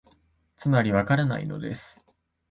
[0.57, 2.03] つまり、わからないのです